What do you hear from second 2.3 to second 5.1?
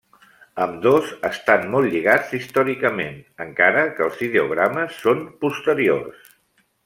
històricament, encara que els ideogrames